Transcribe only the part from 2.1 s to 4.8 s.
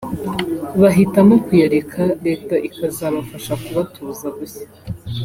Leta ikazabafasha kubatuza bushya